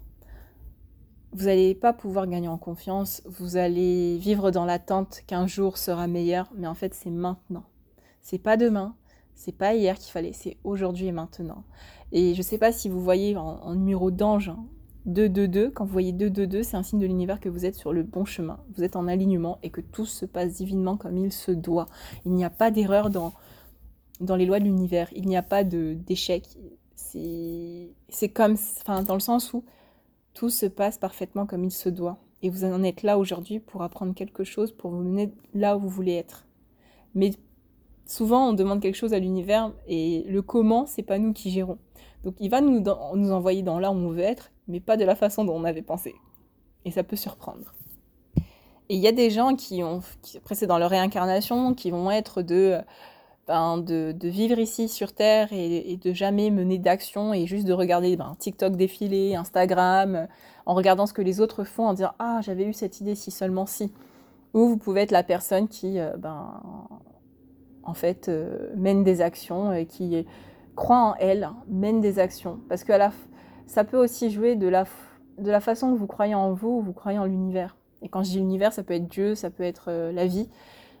vous 1.31 1.45
n'allez 1.45 1.75
pas 1.75 1.93
pouvoir 1.93 2.27
gagner 2.27 2.47
en 2.47 2.57
confiance, 2.57 3.21
vous 3.25 3.57
allez 3.57 4.17
vivre 4.17 4.51
dans 4.51 4.65
l'attente 4.65 5.21
qu'un 5.27 5.47
jour 5.47 5.77
sera 5.77 6.07
meilleur, 6.07 6.49
mais 6.55 6.67
en 6.67 6.73
fait 6.73 6.93
c'est 6.93 7.11
maintenant. 7.11 7.63
C'est 8.21 8.39
pas 8.39 8.57
demain, 8.57 8.95
c'est 9.35 9.51
pas 9.51 9.75
hier 9.75 9.97
qu'il 9.97 10.11
fallait, 10.11 10.33
c'est 10.33 10.57
aujourd'hui 10.63 11.07
et 11.07 11.11
maintenant. 11.11 11.63
Et 12.11 12.33
je 12.33 12.41
sais 12.41 12.57
pas 12.57 12.71
si 12.71 12.89
vous 12.89 13.01
voyez 13.01 13.37
en, 13.37 13.75
numéro 13.75 14.11
d'ange 14.11 14.51
222, 15.05 15.65
hein, 15.67 15.71
quand 15.73 15.85
vous 15.85 15.91
voyez 15.91 16.11
222, 16.11 16.63
c'est 16.63 16.77
un 16.77 16.83
signe 16.83 16.99
de 16.99 17.05
l'univers 17.05 17.39
que 17.39 17.49
vous 17.49 17.65
êtes 17.65 17.75
sur 17.75 17.93
le 17.93 18.03
bon 18.03 18.25
chemin, 18.25 18.59
vous 18.75 18.83
êtes 18.83 18.95
en 18.95 19.07
alignement 19.07 19.59
et 19.63 19.69
que 19.69 19.81
tout 19.81 20.05
se 20.05 20.25
passe 20.25 20.55
divinement 20.55 20.97
comme 20.97 21.17
il 21.17 21.31
se 21.31 21.51
doit. 21.51 21.85
Il 22.25 22.33
n'y 22.33 22.43
a 22.43 22.49
pas 22.49 22.71
d'erreur 22.71 23.09
dans, 23.09 23.33
dans 24.19 24.35
les 24.35 24.45
lois 24.45 24.59
de 24.59 24.65
l'univers, 24.65 25.09
il 25.15 25.27
n'y 25.27 25.37
a 25.37 25.43
pas 25.43 25.63
d'échec. 25.63 26.45
C'est 26.95 28.29
comme, 28.33 28.55
enfin, 28.81 29.03
dans 29.03 29.15
le 29.15 29.19
sens 29.19 29.53
où 29.53 29.63
tout 30.39 30.49
se 30.49 30.65
passe 30.65 30.97
parfaitement 30.97 31.45
comme 31.45 31.65
il 31.65 31.71
se 31.71 31.89
doit. 31.89 32.17
Et 32.43 32.49
vous 32.49 32.63
en 32.63 32.81
êtes 32.81 33.03
là 33.03 33.17
aujourd'hui 33.17 33.59
pour 33.59 33.83
apprendre 33.83 34.15
quelque 34.15 34.45
chose, 34.45 34.71
pour 34.71 34.89
vous 34.89 35.03
mener 35.03 35.33
là 35.53 35.75
où 35.75 35.81
vous 35.81 35.89
voulez 35.89 36.13
être. 36.13 36.45
Mais 37.13 37.31
souvent, 38.05 38.47
on 38.47 38.53
demande 38.53 38.81
quelque 38.81 38.95
chose 38.95 39.13
à 39.13 39.19
l'univers 39.19 39.73
et 39.85 40.23
le 40.29 40.41
comment, 40.41 40.85
c'est 40.85 41.03
pas 41.03 41.17
nous 41.17 41.33
qui 41.33 41.51
gérons. 41.51 41.77
Donc 42.23 42.35
il 42.39 42.49
va 42.49 42.61
nous, 42.61 42.79
nous 42.79 43.31
envoyer 43.33 43.63
dans 43.63 43.79
là 43.79 43.91
où 43.91 43.95
on 43.95 44.11
veut 44.11 44.21
être, 44.21 44.51
mais 44.69 44.79
pas 44.79 44.95
de 44.95 45.03
la 45.03 45.13
façon 45.13 45.43
dont 45.43 45.57
on 45.57 45.65
avait 45.65 45.81
pensé. 45.81 46.15
Et 46.85 46.91
ça 46.91 47.03
peut 47.03 47.17
surprendre. 47.17 47.73
Et 48.87 48.95
il 48.95 49.01
y 49.01 49.07
a 49.09 49.11
des 49.11 49.31
gens 49.31 49.57
qui 49.57 49.83
ont, 49.83 49.99
qui, 50.21 50.37
après 50.37 50.55
c'est 50.55 50.67
dans 50.67 50.77
leur 50.77 50.91
réincarnation, 50.91 51.73
qui 51.73 51.91
vont 51.91 52.09
être 52.11 52.43
de 52.43 52.77
ben, 53.49 53.79
de, 53.79 54.13
vivre 54.27 54.59
ici 54.59 54.87
sur 54.87 55.11
Terre 55.11 55.47
et, 55.51 55.97
de 55.99 56.13
jamais 56.13 56.51
mener 56.51 56.77
d'action 56.77 57.33
et 57.33 57.47
juste 57.47 57.65
de 57.65 57.73
regarder 57.73 58.15
ben, 58.15 58.35
TikTok 58.37 58.75
défiler, 58.75 59.33
Instagram, 59.33 60.27
en 60.67 60.75
regardant 60.75 61.07
ce 61.07 61.13
que 61.13 61.23
les 61.23 61.41
autres 61.41 61.63
font, 61.63 61.87
en 61.87 61.93
disant 61.95 62.11
Ah, 62.19 62.41
j'avais 62.43 62.63
eu 62.63 62.73
cette 62.73 63.01
idée 63.01 63.15
si 63.15 63.31
seulement 63.31 63.65
si. 63.65 63.91
Ou 64.53 64.67
vous 64.67 64.77
pouvez 64.77 65.01
être 65.01 65.09
la 65.09 65.23
personne 65.23 65.67
qui, 65.67 65.99
euh, 65.99 66.15
ben, 66.15 66.61
en 67.81 67.95
fait, 67.95 68.29
euh, 68.29 68.69
mène 68.75 69.03
des 69.03 69.19
actions 69.19 69.73
et 69.73 69.87
qui 69.87 70.27
croit 70.75 70.99
en 70.99 71.15
elle, 71.15 71.49
mène 71.67 72.01
des 72.01 72.19
actions. 72.19 72.59
Parce 72.69 72.83
que 72.83 72.93
ça 73.65 73.83
peut 73.83 73.97
aussi 73.97 74.29
jouer 74.29 74.57
de 74.57 74.67
la, 74.67 74.85
de 75.39 75.49
la 75.49 75.59
façon 75.59 75.91
que 75.91 75.97
vous 75.97 76.05
croyez 76.05 76.35
en 76.35 76.53
vous 76.53 76.69
ou 76.69 76.81
vous 76.81 76.93
croyez 76.93 77.17
en 77.17 77.25
l'univers. 77.25 77.75
Et 78.03 78.09
quand 78.09 78.21
je 78.21 78.29
dis 78.29 78.37
l'univers, 78.37 78.73
ça 78.73 78.83
peut 78.83 78.93
être 78.93 79.07
Dieu, 79.07 79.33
ça 79.33 79.49
peut 79.49 79.63
être 79.63 79.85
euh, 79.87 80.11
la 80.11 80.27
vie. 80.27 80.49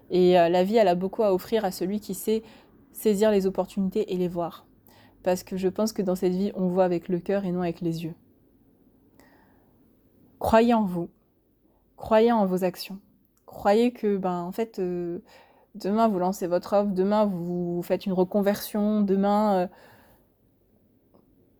Et 0.09 0.39
euh, 0.39 0.49
la 0.49 0.63
vie, 0.63 0.77
elle 0.77 0.87
a 0.87 0.95
beaucoup 0.95 1.23
à 1.23 1.33
offrir 1.33 1.65
à 1.65 1.71
celui 1.71 1.99
qui 1.99 2.13
sait 2.13 2.43
saisir 2.91 3.31
les 3.31 3.45
opportunités 3.45 4.13
et 4.13 4.17
les 4.17 4.27
voir. 4.27 4.65
Parce 5.23 5.43
que 5.43 5.57
je 5.57 5.67
pense 5.67 5.93
que 5.93 6.01
dans 6.01 6.15
cette 6.15 6.33
vie, 6.33 6.51
on 6.55 6.67
voit 6.67 6.85
avec 6.85 7.09
le 7.09 7.19
cœur 7.19 7.45
et 7.45 7.51
non 7.51 7.61
avec 7.61 7.81
les 7.81 8.03
yeux. 8.03 8.15
Croyez 10.39 10.73
en 10.73 10.83
vous. 10.83 11.09
Croyez 11.97 12.31
en 12.31 12.45
vos 12.45 12.63
actions. 12.63 12.99
Croyez 13.45 13.91
que, 13.91 14.17
ben, 14.17 14.41
en 14.41 14.51
fait, 14.51 14.79
euh, 14.79 15.19
Demain, 15.75 16.07
vous 16.07 16.19
lancez 16.19 16.47
votre 16.47 16.73
offre, 16.73 16.91
demain, 16.91 17.25
vous 17.25 17.81
faites 17.83 18.05
une 18.05 18.13
reconversion, 18.13 19.01
demain, 19.01 19.55
euh, 19.55 19.67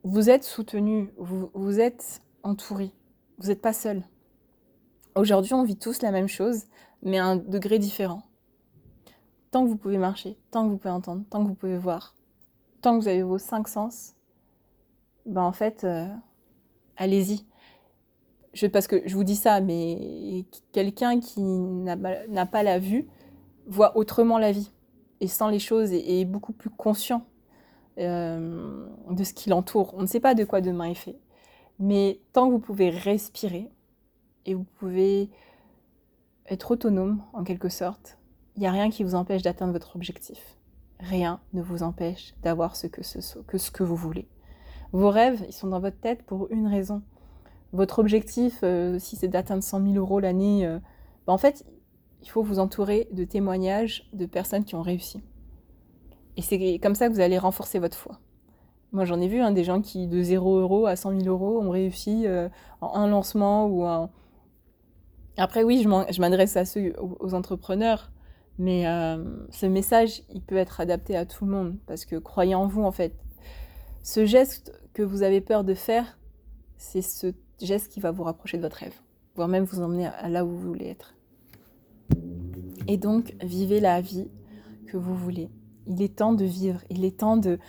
vous 0.04 0.30
êtes 0.30 0.44
soutenu, 0.44 1.14
vous, 1.18 1.52
vous 1.54 1.80
êtes 1.80 2.22
entouré, 2.42 2.92
vous 3.38 3.48
n'êtes 3.48 3.62
pas 3.62 3.74
seul. 3.74 4.04
Aujourd'hui, 5.16 5.54
on 5.54 5.64
vit 5.64 5.78
tous 5.78 6.02
la 6.02 6.12
même 6.12 6.28
chose, 6.28 6.64
mais 7.04 7.20
à 7.20 7.26
un 7.26 7.36
degré 7.36 7.78
différent. 7.78 8.24
Tant 9.52 9.64
que 9.64 9.70
vous 9.70 9.78
pouvez 9.78 9.98
marcher, 9.98 10.38
tant 10.52 10.66
que 10.66 10.70
vous 10.72 10.78
pouvez 10.78 10.94
entendre, 10.94 11.24
tant 11.30 11.44
que 11.44 11.48
vous 11.48 11.56
pouvez 11.56 11.78
voir, 11.78 12.16
tant 12.82 12.98
que 12.98 13.04
vous 13.04 13.08
avez 13.08 13.24
vos 13.24 13.40
cinq 13.40 13.68
sens, 13.68 14.14
ben 15.26 15.44
en 15.44 15.52
fait, 15.52 15.84
euh, 15.84 16.08
allez-y. 16.98 17.46
Je, 18.54 18.68
parce 18.68 18.88
que 18.88 19.02
je 19.06 19.16
vous 19.16 19.24
dis 19.24 19.36
ça, 19.36 19.62
mais 19.62 20.46
quelqu'un 20.72 21.20
qui 21.20 21.42
n'a 21.42 22.46
pas 22.46 22.64
la 22.64 22.80
vue 22.80 23.08
voit 23.68 23.96
autrement 23.98 24.38
la 24.38 24.52
vie 24.52 24.72
et 25.22 25.28
sent 25.28 25.52
les 25.52 25.60
choses 25.60 25.92
et, 25.94 26.22
est 26.22 26.26
beaucoup 26.26 26.54
plus 26.54 26.70
conscient 26.70 27.26
euh, 27.98 28.88
de 29.10 29.24
ce 29.24 29.34
qui 29.34 29.50
l'entoure. 29.50 29.94
On 29.96 30.02
ne 30.02 30.08
sait 30.08 30.20
pas 30.20 30.34
de 30.34 30.44
quoi 30.44 30.62
demain 30.62 30.86
est 30.86 30.96
fait. 30.96 31.18
Mais 31.80 32.20
tant 32.34 32.48
que 32.48 32.54
vous 32.54 32.60
pouvez 32.60 32.90
respirer 32.90 33.70
et 34.46 34.54
vous 34.54 34.64
pouvez 34.64 35.30
être 36.48 36.72
autonome 36.72 37.22
en 37.34 37.44
quelque 37.44 37.70
sorte, 37.70 38.19
il 38.60 38.64
n'y 38.64 38.68
a 38.68 38.72
rien 38.72 38.90
qui 38.90 39.06
vous 39.06 39.16
empêche 39.16 39.42
d'atteindre 39.42 39.72
votre 39.72 39.96
objectif. 39.96 40.58
Rien 41.00 41.40
ne 41.54 41.62
vous 41.62 41.82
empêche 41.82 42.34
d'avoir 42.44 42.76
ce 42.76 42.88
que, 42.88 43.04
ce, 43.04 43.40
que 43.40 43.58
ce 43.58 43.72
que 43.72 43.84
vous 43.84 43.96
voulez. 43.96 44.28
Vos 44.92 45.10
rêves, 45.10 45.46
ils 45.48 45.54
sont 45.54 45.68
dans 45.68 45.80
votre 45.80 45.98
tête 45.98 46.24
pour 46.24 46.52
une 46.52 46.68
raison. 46.68 47.02
Votre 47.72 48.00
objectif, 48.00 48.60
euh, 48.64 49.00
si 49.00 49.16
c'est 49.16 49.30
d'atteindre 49.30 49.64
100 49.64 49.94
000 49.94 49.94
euros 49.96 50.20
l'année, 50.20 50.66
euh, 50.66 50.78
ben 51.26 51.32
en 51.32 51.38
fait, 51.38 51.64
il 52.22 52.30
faut 52.30 52.44
vous 52.44 52.60
entourer 52.60 53.08
de 53.14 53.24
témoignages 53.24 54.10
de 54.12 54.26
personnes 54.26 54.66
qui 54.66 54.76
ont 54.76 54.82
réussi. 54.82 55.24
Et 56.36 56.42
c'est 56.42 56.80
comme 56.80 56.96
ça 56.96 57.08
que 57.08 57.14
vous 57.14 57.22
allez 57.22 57.38
renforcer 57.38 57.80
votre 57.80 57.98
foi. 57.98 58.20
Moi, 58.92 59.06
j'en 59.06 59.22
ai 59.22 59.30
vu 59.30 59.40
hein, 59.40 59.52
des 59.52 59.64
gens 59.64 59.80
qui, 59.80 60.06
de 60.06 60.22
0 60.22 60.58
euros 60.58 60.86
à 60.86 60.98
100 60.98 61.22
000 61.22 61.28
euros, 61.28 61.62
ont 61.62 61.70
réussi 61.70 62.28
euh, 62.28 62.50
en 62.82 62.94
un 62.96 63.08
lancement 63.08 63.68
ou 63.68 63.86
en... 63.86 64.10
Après, 65.38 65.64
oui, 65.64 65.82
je 65.82 66.20
m'adresse 66.20 66.58
à 66.58 66.66
ceux, 66.66 66.94
aux, 67.00 67.34
entrepreneurs, 67.34 68.12
mais 68.60 68.84
ce 69.52 69.66
message, 69.66 70.22
il 70.34 70.42
peut 70.42 70.58
être 70.58 70.82
adapté 70.82 71.16
à 71.16 71.26
tout 71.26 71.46
le 71.46 71.52
monde 71.52 71.78
parce 71.88 72.06
que 72.06 72.18
croyez 72.18 72.56
en 72.56 72.68
vous, 72.68 72.84
en 72.84 72.92
fait. 72.92 73.14
Ce 74.04 74.26
geste 74.26 74.80
que 74.94 75.02
vous 75.02 75.24
avez 75.24 75.40
peur 75.40 75.64
de 75.64 75.74
faire, 75.74 76.20
c'est 76.78 77.02
ce 77.02 77.34
geste 77.62 77.92
qui 77.92 78.02
va 78.02 78.12
vous 78.12 78.24
rapprocher 78.24 78.58
de 78.58 78.62
votre 78.62 78.78
rêve, 78.78 78.96
voire 79.36 79.48
même 79.48 79.64
vous 79.64 79.82
emmener 79.82 80.08
à 80.08 80.28
là 80.28 80.46
où 80.46 80.50
vous 80.50 80.60
voulez 80.60 80.88
être. 80.88 81.16
Et 82.88 82.98
donc, 82.98 83.34
vivez 83.42 83.80
la 83.80 84.02
vie 84.02 84.28
que 84.88 84.98
vous 84.98 85.16
voulez. 85.16 85.50
Il 85.88 86.02
est 86.02 86.18
temps 86.18 86.34
de 86.34 86.46
vivre, 86.46 86.82
il 86.90 87.06
est 87.06 87.18
temps 87.20 87.38
de 87.38 87.60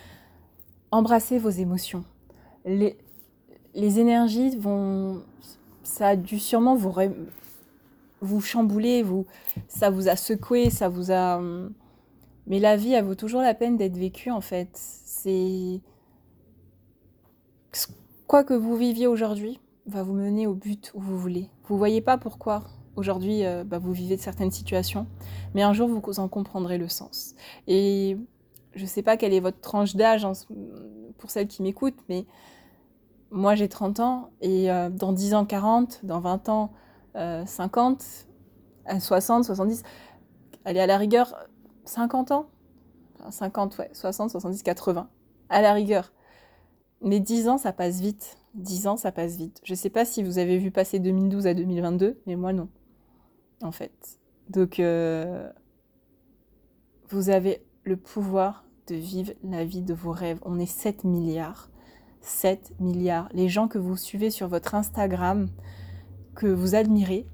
embrasser 0.91 1.39
vos 1.39 1.49
émotions. 1.49 2.03
Les, 2.65 2.97
les 3.75 3.99
énergies 3.99 4.57
vont, 4.57 5.23
ça 5.83 6.09
a 6.09 6.15
dû 6.17 6.37
sûrement 6.37 6.75
vous, 6.75 6.93
vous 8.21 8.39
chambouler, 8.41 9.03
vous, 9.03 9.25
ça 9.67 9.89
vous 9.89 10.07
a 10.07 10.15
secoué, 10.15 10.69
ça 10.69 10.89
vous 10.89 11.11
a. 11.11 11.41
Mais 12.47 12.59
la 12.59 12.75
vie, 12.75 12.93
elle 12.93 13.05
vaut 13.05 13.15
toujours 13.15 13.41
la 13.41 13.53
peine 13.53 13.77
d'être 13.77 13.97
vécue 13.97 14.31
en 14.31 14.41
fait. 14.41 14.69
C'est 14.73 15.81
quoi 18.27 18.43
que 18.43 18.53
vous 18.53 18.75
viviez 18.77 19.07
aujourd'hui 19.07 19.59
va 19.87 20.03
vous 20.03 20.13
mener 20.13 20.47
au 20.47 20.53
but 20.53 20.91
où 20.95 21.01
vous 21.01 21.19
voulez. 21.19 21.49
Vous 21.67 21.77
voyez 21.77 22.01
pas 22.01 22.17
pourquoi 22.17 22.63
aujourd'hui 22.95 23.45
euh, 23.45 23.63
bah, 23.63 23.77
vous 23.77 23.93
vivez 23.93 24.17
certaines 24.17 24.51
situations, 24.51 25.07
mais 25.53 25.63
un 25.63 25.73
jour 25.73 25.87
vous 25.87 26.19
en 26.19 26.27
comprendrez 26.27 26.77
le 26.77 26.87
sens. 26.87 27.35
Et 27.67 28.17
je 28.73 28.85
sais 28.85 29.01
pas 29.01 29.17
quelle 29.17 29.33
est 29.33 29.39
votre 29.39 29.59
tranche 29.59 29.95
d'âge 29.95 30.27
pour 31.17 31.29
celles 31.29 31.47
qui 31.47 31.61
m'écoutent, 31.61 31.99
mais 32.09 32.25
moi 33.31 33.55
j'ai 33.55 33.69
30 33.69 33.99
ans 33.99 34.29
et 34.41 34.71
euh, 34.71 34.89
dans 34.89 35.13
10 35.13 35.33
ans 35.33 35.45
40, 35.45 36.01
dans 36.03 36.19
20 36.19 36.49
ans 36.49 36.71
50, 37.13 38.03
à 38.85 38.99
60, 38.99 39.45
70, 39.45 39.83
allez 40.65 40.79
à 40.79 40.87
la 40.87 40.97
rigueur 40.97 41.35
50 41.85 42.31
ans 42.31 42.49
50, 43.29 43.77
ouais, 43.77 43.89
60, 43.93 44.31
70, 44.31 44.63
80, 44.63 45.09
à 45.49 45.61
la 45.61 45.73
rigueur. 45.73 46.11
Mais 47.01 47.19
10 47.19 47.49
ans, 47.49 47.57
ça 47.57 47.73
passe 47.73 47.99
vite. 47.99 48.37
10 48.55 48.87
ans, 48.87 48.97
ça 48.97 49.11
passe 49.11 49.37
vite. 49.37 49.61
Je 49.63 49.75
sais 49.75 49.89
pas 49.89 50.05
si 50.05 50.23
vous 50.23 50.39
avez 50.39 50.57
vu 50.57 50.71
passer 50.71 50.99
2012 50.99 51.47
à 51.47 51.53
2022, 51.53 52.21
mais 52.25 52.35
moi 52.35 52.53
non. 52.53 52.69
En 53.61 53.71
fait. 53.71 54.19
Donc, 54.49 54.79
euh, 54.79 55.49
vous 57.09 57.29
avez 57.29 57.63
le 57.83 57.97
pouvoir 57.97 58.65
de 58.87 58.95
vivre 58.95 59.33
la 59.43 59.63
vie 59.63 59.81
de 59.81 59.93
vos 59.93 60.11
rêves. 60.11 60.39
On 60.43 60.59
est 60.59 60.65
7 60.65 61.03
milliards. 61.03 61.69
7 62.21 62.73
milliards. 62.79 63.29
Les 63.33 63.49
gens 63.49 63.67
que 63.67 63.77
vous 63.77 63.95
suivez 63.95 64.29
sur 64.29 64.47
votre 64.47 64.75
Instagram, 64.75 65.47
que 66.41 66.47
vous 66.47 66.73
admirez, 66.73 67.27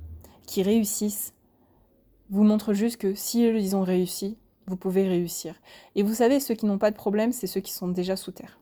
qui 0.45 0.63
réussissent, 0.63 1.33
vous 2.29 2.43
montrent 2.43 2.73
juste 2.73 2.97
que 2.97 3.15
si 3.15 3.47
ils 3.47 3.73
ont 3.73 3.83
réussi, 3.83 4.37
vous 4.65 4.75
pouvez 4.75 5.07
réussir. 5.07 5.55
Et 5.95 6.03
vous 6.03 6.13
savez, 6.13 6.41
ceux 6.41 6.55
qui 6.55 6.65
n'ont 6.65 6.77
pas 6.77 6.91
de 6.91 6.97
problème, 6.97 7.31
c'est 7.31 7.47
ceux 7.47 7.61
qui 7.61 7.71
sont 7.71 7.87
déjà 7.87 8.17
sous 8.17 8.33
terre. 8.33 8.59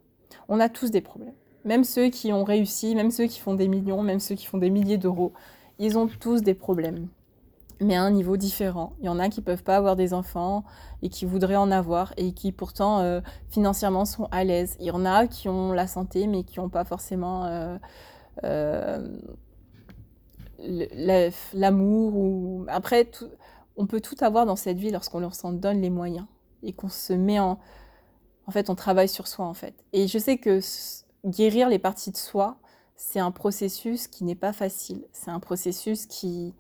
On 0.47 0.59
a 0.59 0.69
tous 0.69 0.91
des 0.91 1.01
problèmes. 1.01 1.33
Même 1.63 1.83
ceux 1.83 2.09
qui 2.09 2.31
ont 2.31 2.43
réussi, 2.43 2.93
même 2.93 3.09
ceux 3.09 3.25
qui 3.25 3.39
font 3.39 3.55
des 3.55 3.67
millions, 3.67 4.03
même 4.03 4.19
ceux 4.19 4.35
qui 4.35 4.45
font 4.45 4.59
des 4.59 4.69
milliers 4.69 4.99
d'euros, 4.99 5.33
ils 5.79 5.97
ont 5.97 6.07
tous 6.07 6.43
des 6.43 6.53
problèmes. 6.53 7.07
Mais 7.81 7.95
à 7.95 8.03
un 8.03 8.11
niveau 8.11 8.37
différent. 8.37 8.93
Il 8.99 9.07
y 9.07 9.09
en 9.09 9.17
a 9.17 9.29
qui 9.29 9.39
ne 9.39 9.45
peuvent 9.45 9.63
pas 9.63 9.77
avoir 9.77 9.95
des 9.95 10.13
enfants 10.13 10.63
et 11.01 11.09
qui 11.09 11.25
voudraient 11.25 11.55
en 11.55 11.71
avoir 11.71 12.13
et 12.17 12.33
qui 12.33 12.51
pourtant 12.51 12.99
euh, 12.99 13.19
financièrement 13.49 14.05
sont 14.05 14.27
à 14.29 14.43
l'aise. 14.43 14.77
Il 14.79 14.85
y 14.85 14.91
en 14.91 15.05
a 15.05 15.25
qui 15.25 15.49
ont 15.49 15.71
la 15.71 15.87
santé 15.87 16.27
mais 16.27 16.43
qui 16.43 16.59
n'ont 16.59 16.69
pas 16.69 16.85
forcément 16.85 17.45
euh, 17.45 17.77
euh, 18.43 19.17
l'amour. 21.53 22.15
Ou... 22.15 22.65
Après, 22.67 23.09
on 23.77 23.87
peut 23.87 24.01
tout 24.01 24.15
avoir 24.21 24.45
dans 24.45 24.55
cette 24.55 24.77
vie 24.77 24.91
lorsqu'on 24.91 25.19
leur 25.19 25.35
s'en 25.35 25.51
donne 25.51 25.81
les 25.81 25.89
moyens 25.89 26.25
et 26.63 26.73
qu'on 26.73 26.89
se 26.89 27.13
met 27.13 27.39
en, 27.39 27.59
en 28.47 28.51
fait, 28.51 28.69
on 28.69 28.75
travaille 28.75 29.09
sur 29.09 29.27
soi, 29.27 29.45
en 29.45 29.53
fait. 29.53 29.73
Et 29.93 30.07
je 30.07 30.17
sais 30.17 30.37
que 30.37 30.59
guérir 31.25 31.69
les 31.69 31.79
parties 31.79 32.11
de 32.11 32.17
soi, 32.17 32.57
c'est 32.95 33.19
un 33.19 33.31
processus 33.31 34.07
qui 34.07 34.23
n'est 34.23 34.35
pas 34.35 34.53
facile. 34.53 35.05
C'est 35.11 35.31
un 35.31 35.39
processus 35.39 36.05
qui, 36.05 36.53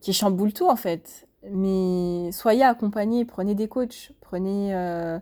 qui 0.00 0.12
chamboule 0.12 0.52
tout, 0.52 0.68
en 0.68 0.76
fait. 0.76 1.28
Mais 1.50 2.30
soyez 2.32 2.64
accompagnés, 2.64 3.24
prenez 3.24 3.54
des 3.54 3.68
coachs, 3.68 4.12
prenez... 4.20 4.74
Euh, 4.74 5.18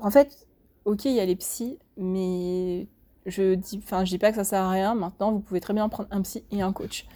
en 0.00 0.10
fait, 0.10 0.48
ok, 0.84 1.04
il 1.04 1.12
y 1.12 1.20
a 1.20 1.24
les 1.24 1.36
psys, 1.36 1.78
mais 1.96 2.88
je 3.26 3.54
dis, 3.54 3.80
enfin, 3.82 4.04
je 4.04 4.10
dis 4.10 4.18
pas 4.18 4.30
que 4.30 4.36
ça 4.36 4.44
sert 4.44 4.62
à 4.62 4.70
rien. 4.70 4.94
Maintenant, 4.94 5.32
vous 5.32 5.40
pouvez 5.40 5.60
très 5.60 5.74
bien 5.74 5.88
prendre 5.88 6.08
un 6.10 6.22
psy 6.22 6.44
et 6.50 6.62
un 6.62 6.72
coach. 6.72 7.06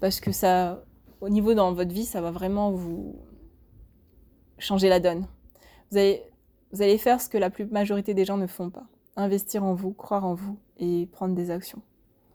Parce 0.00 0.20
que 0.20 0.32
ça, 0.32 0.82
au 1.20 1.28
niveau 1.28 1.54
dans 1.54 1.72
votre 1.72 1.92
vie, 1.92 2.04
ça 2.04 2.20
va 2.20 2.30
vraiment 2.30 2.70
vous 2.70 3.16
changer 4.58 4.88
la 4.88 5.00
donne. 5.00 5.26
Vous 5.90 5.98
allez, 5.98 6.22
vous 6.72 6.82
allez 6.82 6.98
faire 6.98 7.20
ce 7.20 7.28
que 7.28 7.38
la 7.38 7.50
plus 7.50 7.66
majorité 7.66 8.14
des 8.14 8.24
gens 8.24 8.36
ne 8.36 8.46
font 8.46 8.70
pas. 8.70 8.86
Investir 9.16 9.64
en 9.64 9.74
vous, 9.74 9.92
croire 9.92 10.24
en 10.24 10.34
vous 10.34 10.58
et 10.78 11.08
prendre 11.12 11.34
des 11.34 11.50
actions. 11.50 11.80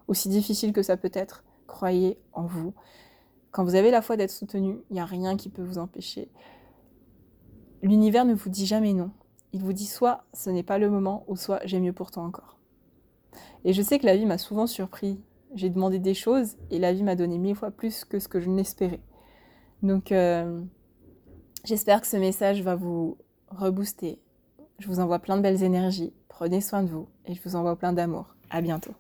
Aussi 0.07 0.29
difficile 0.29 0.73
que 0.73 0.81
ça 0.81 0.97
peut 0.97 1.11
être, 1.13 1.43
croyez 1.67 2.17
en 2.33 2.45
vous. 2.45 2.73
Quand 3.51 3.63
vous 3.63 3.75
avez 3.75 3.91
la 3.91 4.01
foi 4.01 4.17
d'être 4.17 4.31
soutenu, 4.31 4.77
il 4.89 4.93
n'y 4.93 4.99
a 4.99 5.05
rien 5.05 5.37
qui 5.37 5.49
peut 5.49 5.61
vous 5.61 5.77
empêcher. 5.77 6.29
L'univers 7.83 8.25
ne 8.25 8.33
vous 8.33 8.49
dit 8.49 8.65
jamais 8.65 8.93
non. 8.93 9.11
Il 9.53 9.61
vous 9.61 9.73
dit 9.73 9.85
soit 9.85 10.23
ce 10.33 10.49
n'est 10.49 10.63
pas 10.63 10.77
le 10.77 10.89
moment, 10.89 11.25
ou 11.27 11.35
soit 11.35 11.59
j'ai 11.65 11.79
mieux 11.79 11.93
pour 11.93 12.11
toi 12.11 12.23
encore. 12.23 12.57
Et 13.65 13.73
je 13.73 13.81
sais 13.81 13.99
que 13.99 14.05
la 14.05 14.15
vie 14.15 14.25
m'a 14.25 14.37
souvent 14.37 14.67
surpris. 14.67 15.19
J'ai 15.55 15.69
demandé 15.69 15.99
des 15.99 16.13
choses 16.13 16.55
et 16.69 16.79
la 16.79 16.93
vie 16.93 17.03
m'a 17.03 17.15
donné 17.15 17.37
mille 17.37 17.55
fois 17.55 17.71
plus 17.71 18.05
que 18.05 18.19
ce 18.19 18.27
que 18.27 18.39
je 18.39 18.49
n'espérais. 18.49 19.01
Donc, 19.83 20.11
euh, 20.11 20.61
j'espère 21.65 22.01
que 22.01 22.07
ce 22.07 22.17
message 22.17 22.61
va 22.61 22.75
vous 22.75 23.17
rebooster. 23.49 24.19
Je 24.79 24.87
vous 24.87 24.99
envoie 24.99 25.19
plein 25.19 25.37
de 25.37 25.41
belles 25.41 25.63
énergies. 25.63 26.13
Prenez 26.29 26.61
soin 26.61 26.83
de 26.83 26.89
vous 26.89 27.07
et 27.25 27.33
je 27.33 27.41
vous 27.43 27.55
envoie 27.55 27.75
plein 27.75 27.93
d'amour. 27.93 28.35
À 28.49 28.61
bientôt. 28.61 28.93